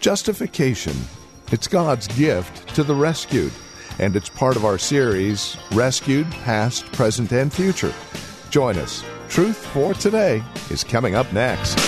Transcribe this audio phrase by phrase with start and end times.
[0.00, 0.94] Justification.
[1.50, 3.52] It's God's gift to the rescued,
[3.98, 7.94] and it's part of our series, Rescued, Past, Present, and Future.
[8.50, 9.04] Join us.
[9.28, 11.78] Truth for Today is coming up next.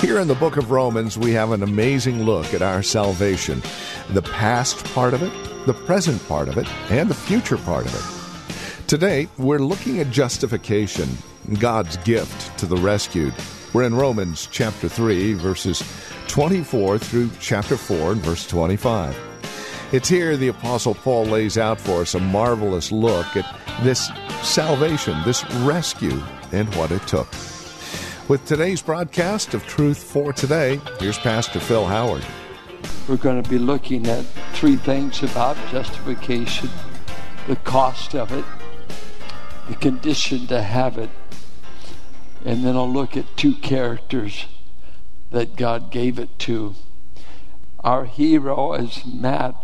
[0.00, 3.62] Here in the book of Romans, we have an amazing look at our salvation
[4.10, 7.94] the past part of it, the present part of it, and the future part of
[7.94, 8.88] it.
[8.88, 11.06] Today, we're looking at justification,
[11.60, 13.34] God's gift to the rescued.
[13.74, 15.82] We're in Romans chapter 3, verses
[16.28, 19.14] 24 through chapter 4 and verse 25.
[19.92, 24.10] It's here the Apostle Paul lays out for us a marvelous look at this
[24.42, 27.30] salvation, this rescue, and what it took.
[28.26, 32.24] With today's broadcast of Truth for Today, here's Pastor Phil Howard.
[33.08, 36.68] We're going to be looking at three things about justification
[37.46, 38.44] the cost of it,
[39.68, 41.08] the condition to have it,
[42.44, 44.44] and then I'll look at two characters
[45.30, 46.74] that God gave it to.
[47.80, 49.54] Our hero, as Matt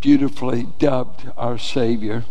[0.00, 2.24] beautifully dubbed our Savior,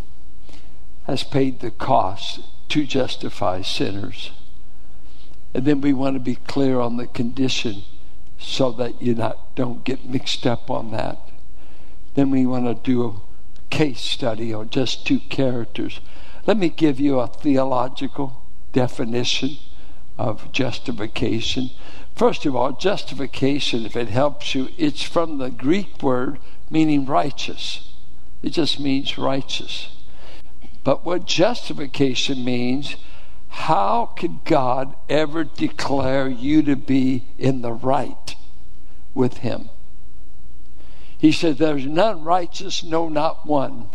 [1.06, 4.32] has paid the cost to justify sinners.
[5.54, 7.84] And then we want to be clear on the condition
[8.38, 11.18] so that you not don't get mixed up on that.
[12.16, 16.00] Then we want to do a case study on just two characters.
[16.46, 18.42] Let me give you a theological
[18.72, 19.58] definition
[20.18, 21.72] of justification.
[22.16, 27.92] First of all, justification, if it helps you, it's from the Greek word meaning righteous.
[28.42, 29.90] It just means righteous.
[30.84, 32.96] But what justification means
[33.56, 38.36] how could God ever declare you to be in the right
[39.14, 39.70] with Him?
[41.18, 43.88] He said, There's none righteous, no, not one.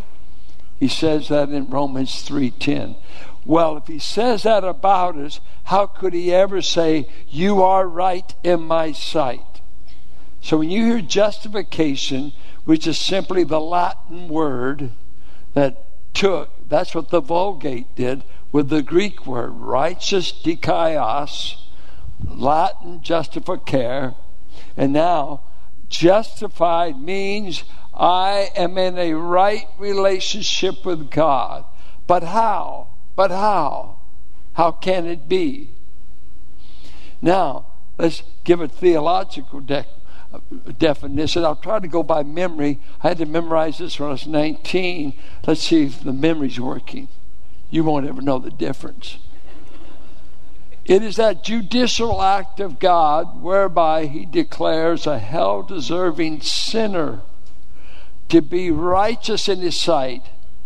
[0.80, 2.96] He says that in Romans 3:10.
[3.44, 8.34] Well, if he says that about us, how could he ever say, You are right
[8.42, 9.60] in my sight?
[10.40, 12.32] So when you hear justification,
[12.64, 14.92] which is simply the Latin word
[15.52, 15.84] that
[16.14, 21.56] took, that's what the Vulgate did, with the Greek word righteous dikaios,
[22.24, 24.14] Latin justificare,
[24.76, 25.42] and now
[25.88, 31.64] justified means I am in a right relationship with God.
[32.06, 32.88] But how?
[33.16, 33.98] But how?
[34.54, 35.70] How can it be?
[37.22, 37.66] Now,
[37.98, 39.86] let's give a theological de-
[40.32, 40.38] uh,
[40.78, 41.44] definition.
[41.44, 42.78] I'll try to go by memory.
[43.02, 45.12] I had to memorize this when I was 19.
[45.46, 47.08] Let's see if the memory's working
[47.70, 49.18] you won't ever know the difference.
[50.84, 57.20] It is that judicial act of God whereby He declares a hell deserving sinner
[58.28, 60.22] to be righteous in His sight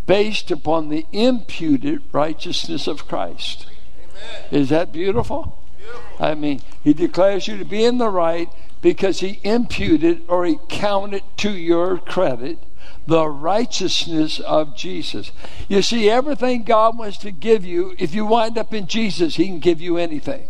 [0.06, 3.66] based upon the imputed righteousness of Christ.
[3.68, 4.62] Amen.
[4.62, 5.58] Is that beautiful?
[5.78, 6.26] beautiful?
[6.26, 8.48] I mean, He declares you to be in the right
[8.80, 12.58] because He imputed or He counted to your credit
[13.06, 15.30] the righteousness of Jesus.
[15.68, 19.46] You see, everything God wants to give you, if you wind up in Jesus, He
[19.46, 20.48] can give you anything.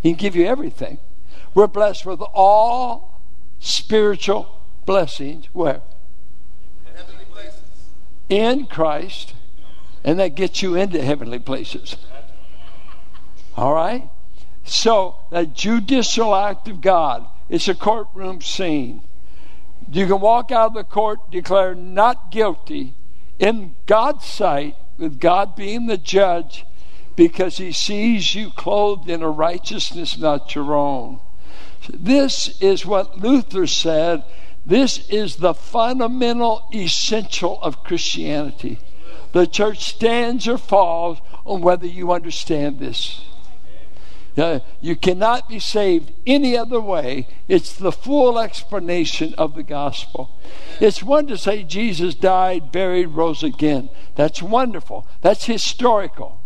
[0.00, 0.98] He can give you everything.
[1.54, 3.20] We're blessed with all
[3.58, 5.46] spiritual blessings.
[5.52, 5.82] Where?
[6.86, 7.60] In heavenly places.
[8.28, 9.34] In Christ.
[10.04, 11.96] And that gets you into heavenly places.
[13.56, 14.08] All right?
[14.64, 19.02] So, the judicial act of God, it's a courtroom scene.
[19.92, 22.94] You can walk out of the court declared not guilty
[23.38, 26.64] in God's sight, with God being the judge,
[27.14, 31.20] because he sees you clothed in a righteousness not your own.
[31.90, 34.24] This is what Luther said.
[34.64, 38.78] This is the fundamental essential of Christianity.
[39.32, 43.22] The church stands or falls on whether you understand this.
[44.34, 47.28] You cannot be saved any other way.
[47.48, 50.30] It's the full explanation of the gospel.
[50.80, 53.90] It's one to say Jesus died, buried, rose again.
[54.14, 55.06] That's wonderful.
[55.20, 56.40] That's historical.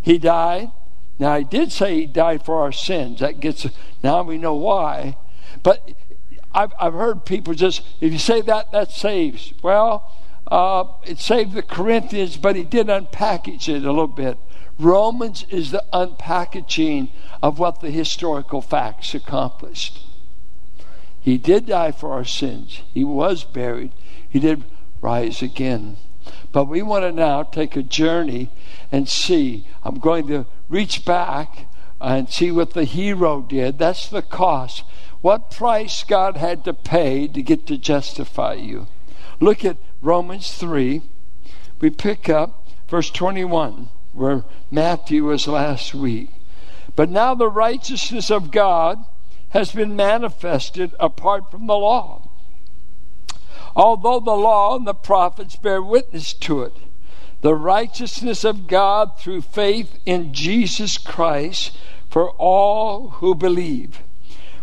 [0.00, 0.70] He died.
[1.18, 3.20] Now, he did say he died for our sins.
[3.20, 3.66] That gets,
[4.02, 5.16] now we know why.
[5.62, 5.90] But
[6.52, 9.52] I've, I've heard people just, if you say that, that saves.
[9.62, 10.10] Well,
[10.50, 14.38] uh, it saved the Corinthians, but he did unpackage it a little bit.
[14.80, 17.10] Romans is the unpackaging
[17.42, 20.06] of what the historical facts accomplished.
[21.20, 22.82] He did die for our sins.
[22.94, 23.92] He was buried.
[24.28, 24.64] He did
[25.00, 25.96] rise again.
[26.52, 28.50] But we want to now take a journey
[28.90, 29.66] and see.
[29.82, 31.66] I'm going to reach back
[32.00, 33.78] and see what the hero did.
[33.78, 34.84] That's the cost.
[35.20, 38.86] What price God had to pay to get to justify you.
[39.38, 41.02] Look at Romans 3.
[41.80, 46.28] We pick up verse 21, where Matthew was last week.
[46.94, 48.98] But now the righteousness of God
[49.50, 52.28] has been manifested apart from the law.
[53.74, 56.74] Although the law and the prophets bear witness to it,
[57.40, 61.74] the righteousness of God through faith in Jesus Christ
[62.10, 64.02] for all who believe.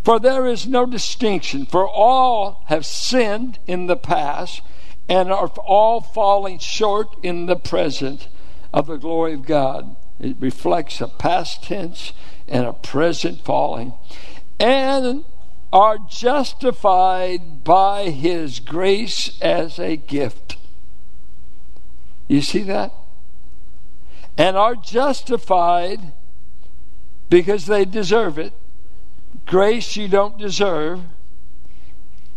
[0.04, 4.62] For there is no distinction, for all have sinned in the past
[5.10, 8.28] and are all falling short in the present
[8.74, 9.96] of the glory of God.
[10.20, 12.14] It reflects a past tense
[12.48, 13.94] and a present falling.
[14.60, 15.26] And
[15.72, 20.58] are justified by his grace as a gift.
[22.28, 22.92] You see that?
[24.38, 26.14] And are justified
[27.30, 28.54] because they deserve it.
[29.46, 31.02] Grace you don't deserve.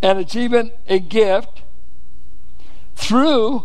[0.02, 1.62] And it's even a gift
[2.94, 3.64] through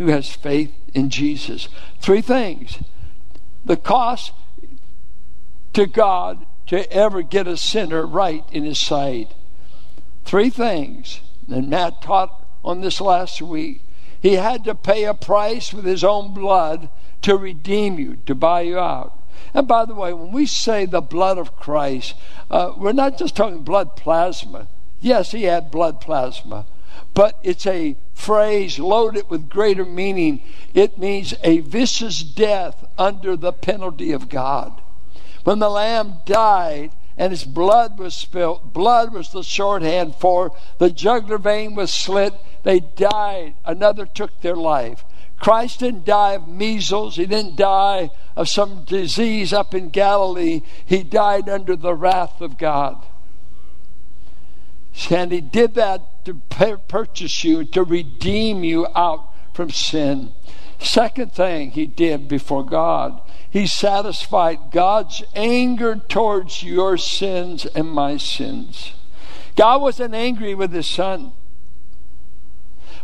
[0.00, 1.68] who has faith in Jesus.
[2.00, 2.78] Three things
[3.66, 4.32] the cost
[5.74, 9.34] to God to ever get a sinner right in his sight.
[10.24, 11.20] Three things,
[11.50, 13.82] and Matt taught on this last week.
[14.22, 16.88] He had to pay a price with his own blood
[17.20, 19.12] to redeem you, to buy you out.
[19.52, 22.14] And by the way, when we say the blood of Christ,
[22.50, 24.66] uh, we're not just talking blood plasma.
[24.98, 26.64] Yes, he had blood plasma,
[27.14, 30.42] but it's a phrase loaded with greater meaning.
[30.74, 34.80] It means a vicious death under the penalty of God.
[35.44, 40.90] When the lamb died and his blood was spilt, blood was the shorthand for the
[40.90, 43.54] jugular vein was slit, they died.
[43.64, 45.04] Another took their life.
[45.38, 47.16] Christ didn't die of measles.
[47.16, 50.60] He didn't die of some disease up in Galilee.
[50.84, 53.04] He died under the wrath of God.
[55.10, 56.34] And he did that to
[56.88, 60.32] purchase you, to redeem you out from sin.
[60.78, 63.20] Second thing he did before God,
[63.50, 68.94] he satisfied God's anger towards your sins and my sins.
[69.56, 71.32] God wasn't angry with his son,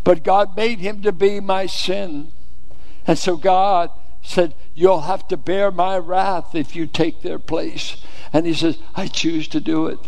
[0.04, 2.32] but God made him to be my sin.
[3.06, 3.90] And so God
[4.22, 7.96] said, You'll have to bear my wrath if you take their place.
[8.32, 9.98] And he says, I choose to do it.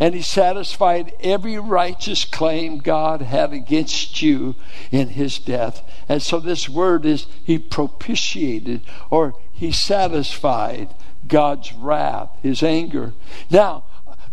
[0.00, 4.56] And he satisfied every righteous claim God had against you
[4.90, 5.82] in his death.
[6.08, 10.94] And so this word is he propitiated or he satisfied
[11.28, 13.12] God's wrath, his anger.
[13.50, 13.84] Now,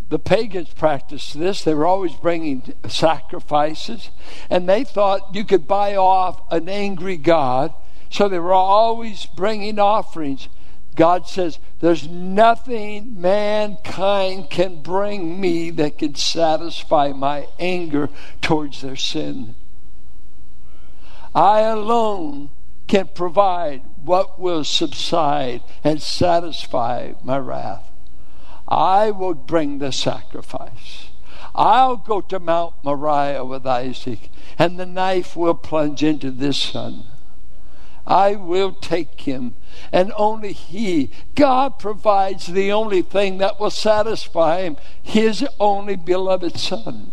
[0.09, 1.63] the pagans practiced this.
[1.63, 4.09] They were always bringing sacrifices,
[4.49, 7.73] and they thought you could buy off an angry God.
[8.09, 10.47] So they were always bringing offerings.
[10.97, 18.09] God says, There's nothing mankind can bring me that can satisfy my anger
[18.41, 19.53] towards their sin.
[21.33, 22.49] I alone
[22.87, 27.91] can provide what will subside and satisfy my wrath.
[28.67, 31.09] I will bring the sacrifice.
[31.53, 37.03] I'll go to Mount Moriah with Isaac, and the knife will plunge into this son.
[38.07, 39.55] I will take him,
[39.91, 41.11] and only he.
[41.35, 47.11] God provides the only thing that will satisfy him, his only beloved son.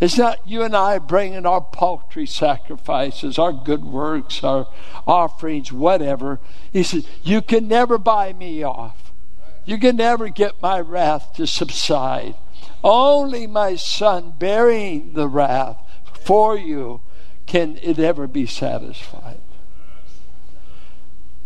[0.00, 4.68] It's not you and I bringing our paltry sacrifices, our good works, our
[5.06, 6.40] offerings, whatever.
[6.72, 9.12] He says, You can never buy me off.
[9.64, 12.34] You can never get my wrath to subside.
[12.82, 15.78] Only my son bearing the wrath
[16.24, 17.00] for you
[17.46, 19.37] can it ever be satisfied.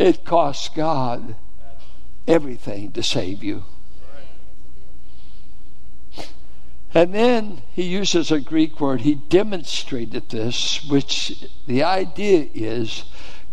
[0.03, 1.37] It costs God
[2.27, 3.63] everything to save you.
[6.93, 9.03] And then he uses a Greek word.
[9.03, 13.05] He demonstrated this, which the idea is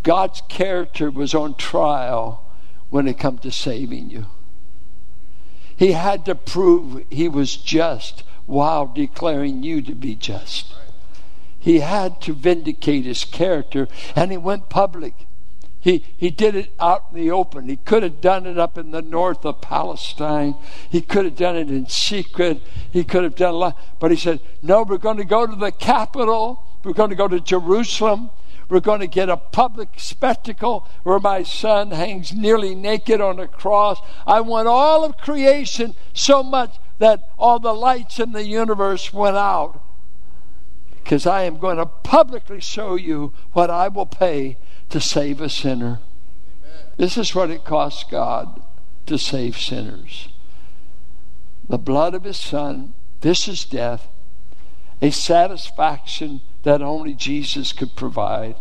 [0.01, 2.44] God's character was on trial
[2.89, 4.25] when it come to saving you.
[5.75, 10.74] He had to prove he was just while declaring you to be just.
[11.60, 15.27] He had to vindicate his character, and he went public.
[15.82, 17.70] He, he did it out in the open.
[17.70, 20.56] He could have done it up in the north of Palestine.
[20.90, 22.62] He could have done it in secret.
[22.92, 23.78] He could have done a lot.
[24.00, 26.66] But he said, No, we're going to go to the capital.
[26.84, 28.30] We're going to go to Jerusalem.
[28.68, 33.48] We're going to get a public spectacle where my son hangs nearly naked on a
[33.48, 34.00] cross.
[34.28, 39.38] I want all of creation so much that all the lights in the universe went
[39.38, 39.82] out.
[40.92, 44.58] Because I am going to publicly show you what I will pay
[44.89, 46.00] to save a sinner.
[46.98, 48.62] This is what it costs God
[49.05, 50.29] to save sinners.
[51.67, 54.08] The blood of his son, this is death,
[55.01, 58.55] a satisfaction that only Jesus could provide,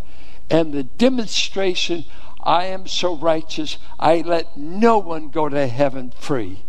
[0.50, 2.04] and the demonstration
[2.40, 6.62] I am so righteous, I let no one go to heaven free.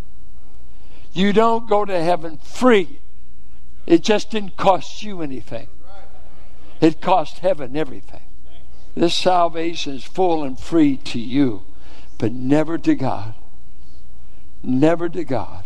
[1.13, 2.99] You don't go to heaven free.
[3.85, 5.67] It just didn't cost you anything.
[6.81, 8.21] It cost heaven everything.
[8.99, 11.63] This salvation is full and free to you,
[12.17, 13.33] but never to God.
[14.61, 15.63] Never to God.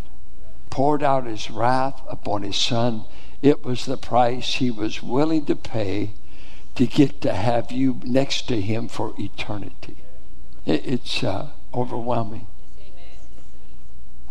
[0.70, 3.06] Poured out his wrath upon his son.
[3.42, 6.12] It was the price he was willing to pay
[6.75, 9.98] to get to have you next to him for eternity.
[10.68, 12.46] It's uh, overwhelming.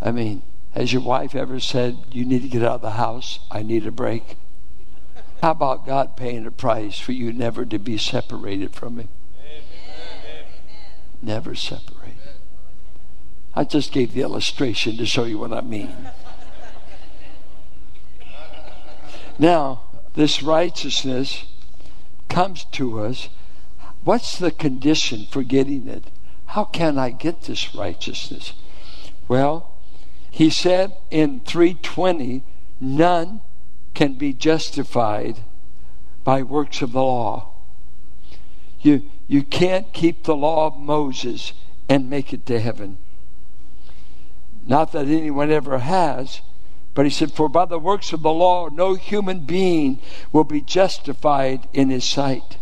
[0.00, 0.42] I mean,
[0.76, 3.40] has your wife ever said, You need to get out of the house?
[3.50, 4.36] I need a break?
[5.42, 9.08] How about God paying a price for you never to be separated from Him?
[9.40, 10.44] Amen.
[11.20, 12.18] Never separated.
[13.52, 15.92] I just gave the illustration to show you what I mean.
[19.36, 19.82] now,
[20.14, 21.44] this righteousness
[22.28, 23.28] comes to us.
[24.04, 26.04] What's the condition for getting it?
[26.46, 28.52] How can I get this righteousness?
[29.26, 29.72] Well,
[30.30, 32.44] he said in 320,
[32.80, 33.40] none
[33.94, 35.38] can be justified
[36.24, 37.52] by works of the law.
[38.80, 41.52] You, you can't keep the law of Moses
[41.88, 42.98] and make it to heaven.
[44.66, 46.40] Not that anyone ever has,
[46.94, 50.00] but he said, For by the works of the law, no human being
[50.32, 52.58] will be justified in his sight.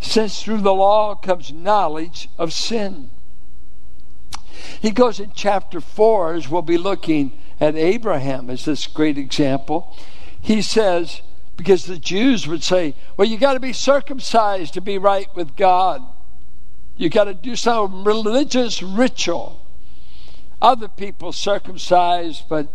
[0.00, 3.10] Since through the law comes knowledge of sin.
[4.80, 9.96] He goes in chapter 4, as we'll be looking at Abraham as this great example
[10.44, 11.22] he says,
[11.56, 15.56] because the Jews would say, well, you got to be circumcised to be right with
[15.56, 16.02] God.
[16.98, 19.66] You got to do some religious ritual.
[20.60, 22.68] Other people circumcised, but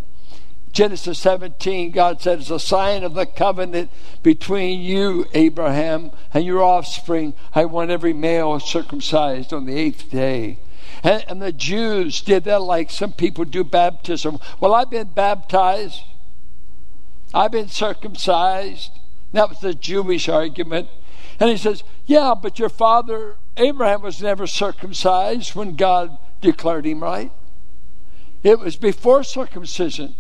[0.72, 3.92] Genesis 17, God said, it's a sign of the covenant
[4.24, 7.36] between you, Abraham, and your offspring.
[7.54, 10.58] I want every male circumcised on the eighth day.
[11.04, 14.40] And, and the Jews did that like some people do baptism.
[14.60, 16.02] Well, I've been baptized.
[17.34, 18.92] I've been circumcised.
[19.34, 20.90] That was the Jewish argument.
[21.40, 27.04] And he says, Yeah, but your father Abraham was never circumcised when God declared him
[27.04, 27.32] right.
[28.42, 30.16] It was before circumcision.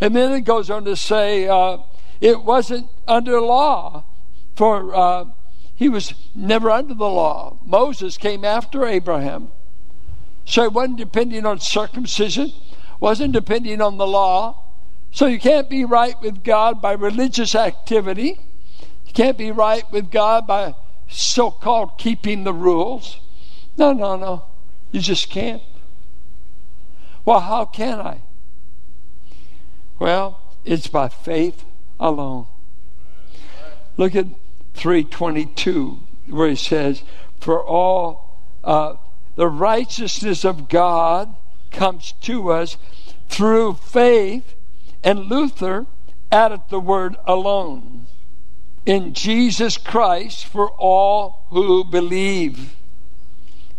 [0.00, 1.78] And then it goes on to say, uh,
[2.20, 4.04] it wasn't under law,
[4.56, 5.24] for uh,
[5.74, 7.58] he was never under the law.
[7.64, 9.48] Moses came after Abraham.
[10.44, 12.52] So it wasn't depending on circumcision,
[13.00, 14.61] wasn't depending on the law.
[15.12, 18.40] So you can't be right with God by religious activity.
[19.06, 20.74] You can't be right with God by
[21.06, 23.20] so called keeping the rules.
[23.76, 24.44] No, no, no.
[24.90, 25.62] You just can't.
[27.26, 28.22] Well, how can I?
[29.98, 31.64] Well, it's by faith
[32.00, 32.46] alone.
[33.98, 34.26] Look at
[34.74, 36.00] 322,
[36.30, 37.02] where he says,
[37.38, 38.94] For all uh,
[39.36, 41.36] the righteousness of God
[41.70, 42.78] comes to us
[43.28, 44.54] through faith
[45.04, 45.86] and Luther
[46.30, 48.06] added the word alone.
[48.84, 52.74] In Jesus Christ for all who believe.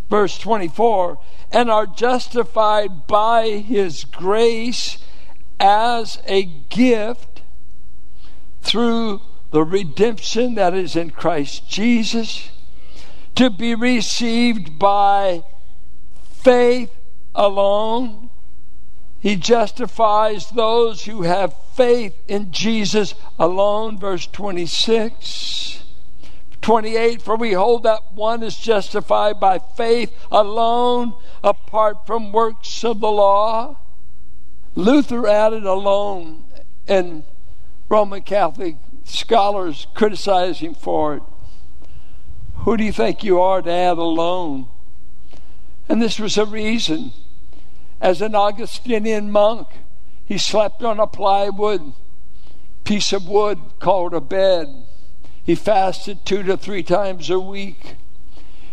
[0.09, 1.17] Verse 24,
[1.51, 4.97] and are justified by his grace
[5.59, 7.41] as a gift
[8.61, 12.49] through the redemption that is in Christ Jesus
[13.35, 15.43] to be received by
[16.31, 16.91] faith
[17.35, 18.22] alone
[19.23, 23.97] he justifies those who have faith in Jesus alone.
[23.97, 25.81] Verse 26.
[26.61, 32.99] 28 For we hold that one is justified by faith alone, apart from works of
[32.99, 33.79] the law.
[34.75, 36.43] Luther added alone,
[36.85, 37.23] and
[37.87, 38.75] Roman Catholic
[39.05, 41.23] scholars criticize him for it.
[42.65, 44.67] Who do you think you are to add alone?
[45.87, 47.13] And this was a reason.
[48.01, 49.67] As an Augustinian monk,
[50.25, 51.93] he slept on a plywood
[52.83, 54.67] piece of wood called a bed.
[55.43, 57.95] He fasted two to three times a week.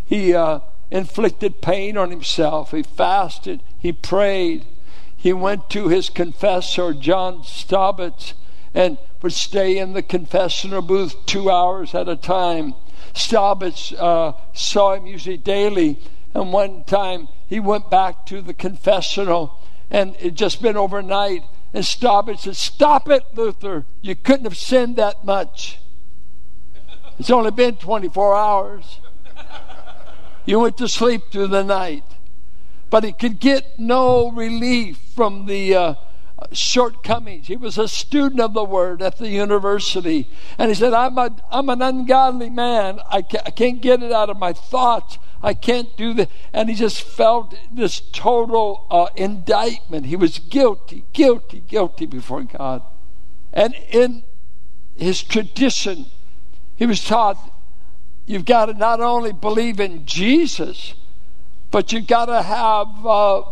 [0.05, 0.61] He uh,
[0.91, 2.71] inflicted pain on himself.
[2.73, 3.62] He fasted.
[3.79, 4.67] He prayed.
[5.17, 8.35] He went to his confessor, John Staupitz,
[8.75, 12.75] and would stay in the confessional booth two hours at a time.
[13.12, 15.99] Staupitz uh, saw him usually daily,
[16.34, 19.58] and one time he went back to the confessional,
[19.90, 21.42] and it just been overnight.
[21.72, 23.84] And Staupitz said, Stop it, Luther.
[24.02, 25.78] You couldn't have sinned that much.
[27.18, 29.00] It's only been 24 hours.
[30.46, 32.04] You went to sleep through the night.
[32.88, 35.94] But he could get no relief from the uh,
[36.52, 37.46] shortcomings.
[37.46, 40.28] He was a student of the Word at the university.
[40.58, 43.00] And he said, I'm, a, I'm an ungodly man.
[43.10, 45.18] I I can't get it out of my thoughts.
[45.42, 46.30] I can't do that.
[46.52, 50.06] And he just felt this total uh, indictment.
[50.06, 52.82] He was guilty, guilty, guilty before God.
[53.52, 54.23] And in
[54.97, 56.06] his tradition,
[56.76, 57.38] he was taught
[58.26, 60.94] you've got to not only believe in Jesus,
[61.70, 63.42] but you've got to have uh,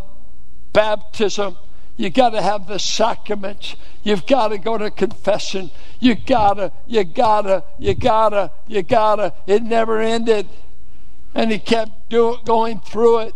[0.72, 1.56] baptism.
[1.96, 3.76] You've got to have the sacraments.
[4.04, 5.70] You've got to go to confession.
[5.98, 9.34] You gotta, you gotta, you gotta, you gotta.
[9.46, 10.48] It never ended.
[11.38, 13.34] And he kept do, going through it.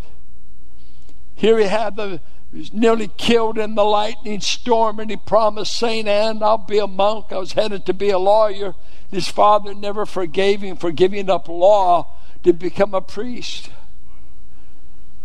[1.37, 5.78] Here he had the he was nearly killed in the lightning storm, and he promised
[5.78, 6.09] St.
[6.09, 7.26] Anne, I'll be a monk.
[7.30, 8.75] I was headed to be a lawyer.
[9.12, 12.09] His father never forgave him for giving up law
[12.42, 13.71] to become a priest.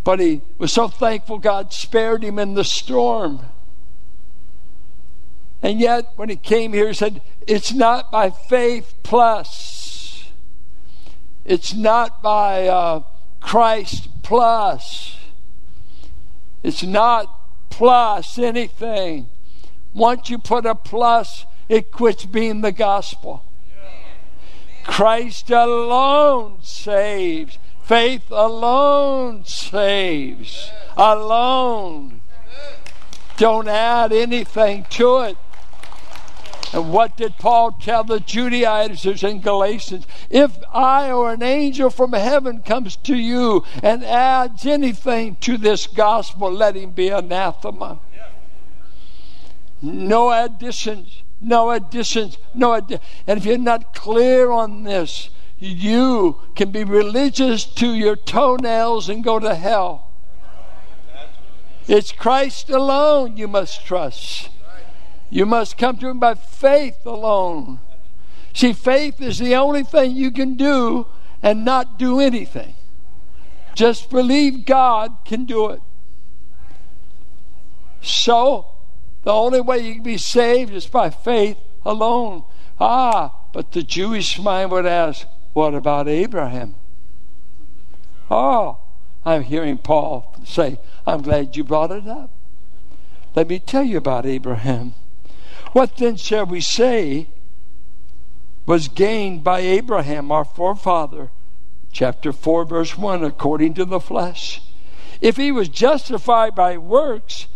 [0.04, 3.40] But he was so thankful God spared him in the storm.
[5.64, 9.87] And yet, when he came here, he said, It's not by faith plus,
[11.48, 13.02] it's not by uh,
[13.40, 15.18] Christ plus,
[16.62, 19.30] it's not plus anything.
[19.94, 23.44] Once you put a plus, it quits being the gospel.
[24.84, 27.58] Christ alone saves.
[27.84, 30.72] Faith alone saves.
[30.98, 32.22] Alone.
[33.38, 35.38] Don't add anything to it.
[36.74, 40.06] And what did Paul tell the Judaizers in Galatians?
[40.30, 45.88] If I or an angel from heaven comes to you and adds anything to this
[45.88, 48.00] gospel, let him be anathema.
[49.82, 53.06] No additions, no additions, no additions.
[53.28, 59.24] And if you're not clear on this, you can be religious to your toenails and
[59.24, 60.12] go to hell.
[61.88, 64.50] It's Christ alone you must trust.
[65.30, 67.80] You must come to Him by faith alone.
[68.54, 71.08] See, faith is the only thing you can do
[71.44, 72.76] and not do anything.
[73.76, 75.82] Just believe God can do it.
[78.02, 78.66] So,
[79.24, 82.44] the only way you can be saved is by faith alone.
[82.80, 86.76] Ah, but the Jewish mind would ask, what about Abraham?
[88.32, 88.80] Oh,
[89.26, 92.32] I'm hearing Paul say, I'm glad you brought it up.
[93.36, 94.94] Let me tell you about Abraham.
[95.74, 97.28] What then shall we say
[98.66, 101.30] was gained by Abraham, our forefather?
[101.92, 104.62] Chapter 4, verse 1, according to the flesh.
[105.22, 107.48] If he was justified by works,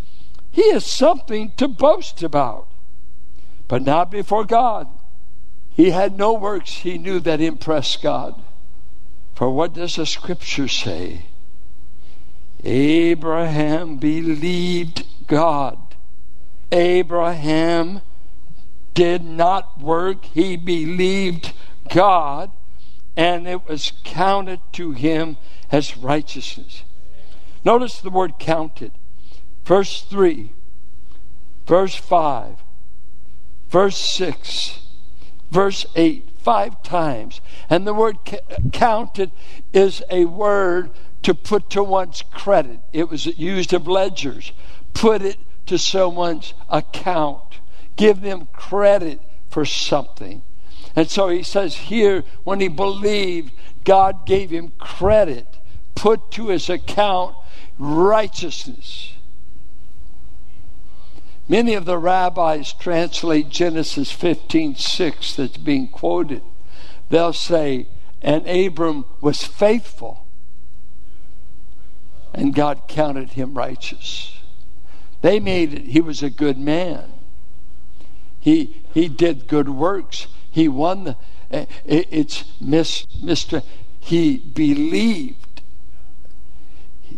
[0.50, 2.67] he is something to boast about,
[3.67, 4.88] but not before God.
[5.69, 8.41] He had no works he knew that impressed God.
[9.34, 11.26] For what does the scripture say?
[12.63, 15.78] Abraham believed God.
[16.72, 18.02] Abraham
[18.94, 21.54] did not work, he believed
[21.90, 22.52] God,
[23.16, 25.38] and it was counted to him
[25.72, 26.84] as righteousness.
[27.64, 28.92] Notice the word counted.
[29.66, 30.52] Verse 3,
[31.66, 32.58] verse 5,
[33.70, 34.80] verse 6
[35.52, 37.40] verse 8 five times.
[37.70, 38.18] And the word
[38.72, 39.32] counted
[39.74, 40.90] is a word
[41.22, 42.80] to put to one's credit.
[42.92, 44.52] It was used of ledgers.
[44.94, 47.60] Put it to someone's account.
[47.95, 49.19] Give them credit
[49.50, 50.43] for something.
[50.95, 55.47] And so he says here, when he believed, God gave him credit,
[55.95, 57.36] put to his account
[57.78, 59.13] righteousness.
[61.47, 66.41] Many of the rabbis translate Genesis 15 6 that's being quoted.
[67.10, 67.88] They'll say,
[68.21, 70.26] and Abram was faithful,
[72.34, 74.38] and God counted him righteous.
[75.22, 77.12] They made it, he was a good man.
[78.40, 80.28] He, he did good works.
[80.50, 81.18] He won the,
[81.52, 83.64] eh, it's Miss, Mr.
[84.00, 85.62] He believed.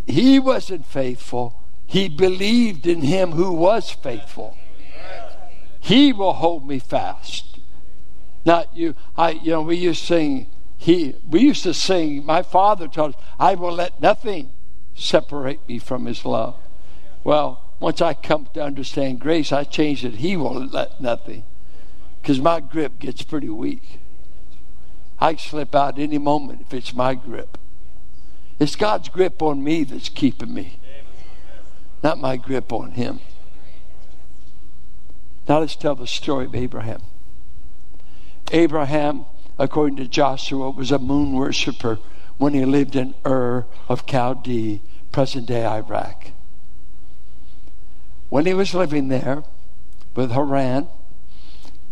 [0.05, 1.61] He wasn't faithful.
[1.85, 4.57] He believed in him who was faithful.
[5.79, 7.59] He will hold me fast.
[8.45, 8.95] Not you.
[9.15, 13.15] I, you know, we used to sing, he, we used to sing, my father told
[13.15, 14.51] us, I will let nothing
[14.93, 16.55] separate me from his love.
[17.23, 20.15] Well, once I come to understand grace, I change it.
[20.15, 21.43] He won't let nothing.
[22.21, 23.99] Because my grip gets pretty weak.
[25.19, 27.57] I slip out any moment if it's my grip.
[28.57, 30.79] It's God's grip on me that's keeping me,
[32.01, 33.19] not my grip on Him.
[35.49, 37.01] Now let's tell the story of Abraham.
[38.53, 39.25] Abraham,
[39.59, 41.99] according to Joshua, was a moon worshiper
[42.37, 44.79] when he lived in Ur of Chaldee,
[45.11, 46.31] present day Iraq.
[48.33, 49.43] When he was living there
[50.15, 50.87] with Haran,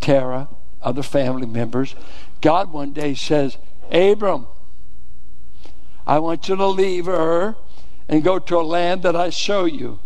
[0.00, 0.48] Terah,
[0.82, 1.94] other family members,
[2.40, 3.58] God one day says,
[3.92, 4.48] Abram,
[6.04, 7.54] I want you to leave Ur
[8.08, 10.00] and go to a land that I show you.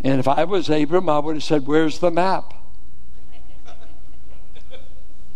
[0.00, 2.54] And if I was Abram, I would have said, Where's the map?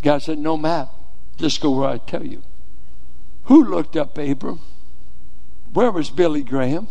[0.02, 0.92] God said, No map.
[1.36, 2.42] Just go where I tell you.
[3.44, 4.58] Who looked up Abram?
[5.72, 6.88] Where was Billy Graham?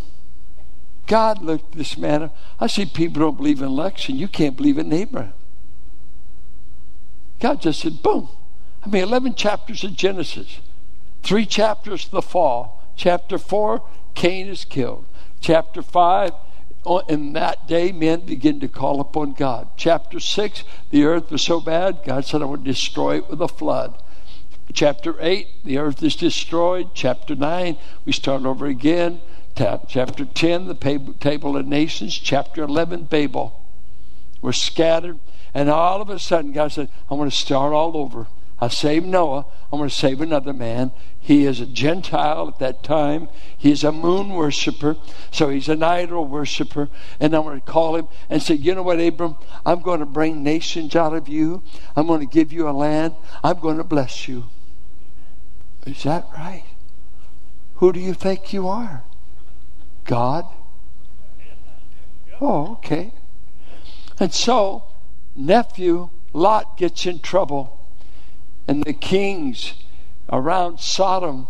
[1.08, 2.32] God looked this man.
[2.60, 4.15] I see people don't believe in election.
[4.15, 5.34] You can't believe in Abraham.
[7.39, 8.30] God just said, boom.
[8.84, 10.60] I mean, 11 chapters of Genesis,
[11.24, 12.84] three chapters the fall.
[12.96, 15.06] Chapter 4, Cain is killed.
[15.41, 16.32] Chapter 5,
[17.10, 19.70] in that day, men begin to call upon God.
[19.76, 23.48] Chapter 6, the earth was so bad, God said, I would destroy it with a
[23.48, 24.02] flood.
[24.74, 26.89] Chapter 8, the earth is destroyed.
[26.94, 29.22] Chapter 9, we start over again.
[29.56, 32.18] Chapter 10, the table of nations.
[32.18, 33.62] Chapter 11, Babel.
[34.41, 35.20] We're scattered.
[35.54, 38.28] And all of a sudden, God said, I'm going to start all over.
[38.60, 39.46] I saved Noah.
[39.72, 40.91] I'm going to save another man.
[41.20, 43.30] He is a Gentile at that time.
[43.58, 44.98] He's a moon worshiper.
[45.32, 46.89] So he's an idol worshiper.
[47.20, 49.36] And I'm going to call him and say, You know what, Abram?
[49.65, 51.63] I'm going to bring nations out of you.
[51.96, 53.15] I'm going to give you a land.
[53.44, 54.46] I'm going to bless you.
[55.86, 56.65] Is that right?
[57.76, 59.04] Who do you think you are?
[60.06, 60.46] God?
[62.39, 63.12] Oh, okay.
[64.20, 64.84] And so,
[65.36, 67.80] nephew Lot gets in trouble.
[68.68, 69.74] And the kings
[70.32, 71.48] around Sodom,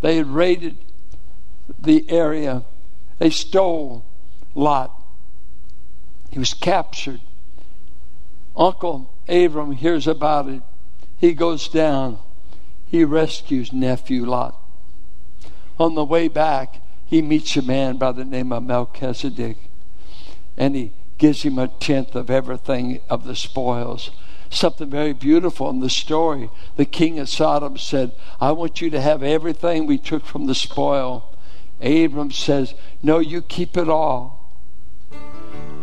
[0.00, 0.78] they raided
[1.80, 2.64] the area.
[3.18, 4.04] They stole
[4.54, 4.92] Lot.
[6.30, 7.20] He was captured.
[8.56, 10.62] Uncle Abram hears about it.
[11.16, 12.18] He goes down.
[12.86, 14.60] He rescues nephew Lot.
[15.78, 19.56] On the way back, he meets a man by the name of Melchizedek.
[20.56, 24.10] And he gives him a tenth of everything of the spoils.
[24.50, 26.50] Something very beautiful in the story.
[26.76, 30.54] The king of Sodom said, I want you to have everything we took from the
[30.54, 31.36] spoil.
[31.80, 34.52] Abram says, No, you keep it all.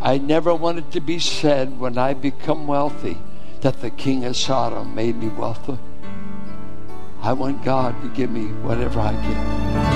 [0.02, 3.18] I never want it to be said when I become wealthy
[3.62, 5.78] that the king of Sodom made me wealthy.
[7.22, 9.91] I want God to give me whatever I get.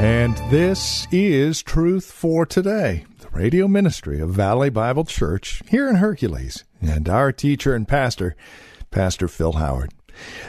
[0.00, 5.96] And this is Truth for Today, the radio ministry of Valley Bible Church here in
[5.96, 8.34] Hercules, and our teacher and pastor,
[8.90, 9.92] Pastor Phil Howard.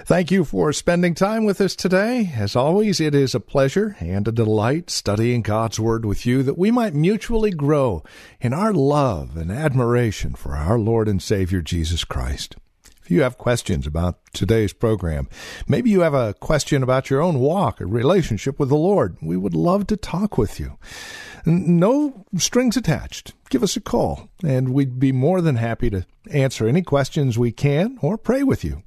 [0.06, 2.32] Thank you for spending time with us today.
[2.34, 6.58] As always, it is a pleasure and a delight studying God's Word with you that
[6.58, 8.04] we might mutually grow
[8.40, 12.56] in our love and admiration for our Lord and Savior Jesus Christ
[13.12, 15.28] you have questions about today's program,
[15.68, 19.38] maybe you have a question about your own walk or relationship with the Lord, we
[19.38, 20.78] would love to talk with you.
[21.46, 23.34] No strings attached.
[23.50, 27.52] Give us a call, and we'd be more than happy to answer any questions we
[27.52, 28.84] can or pray with you.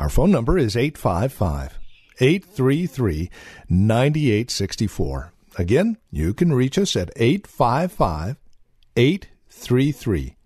[0.00, 1.78] Our phone number is 855
[2.18, 3.30] 833
[3.68, 5.32] 9864.
[5.58, 8.36] Again, you can reach us at 855
[8.96, 10.36] 833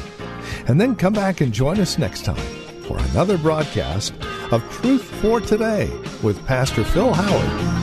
[0.68, 2.36] And then come back and join us next time
[2.84, 4.16] for another broadcast
[4.54, 5.90] of Truth for Today
[6.22, 7.83] with Pastor Phil Howard.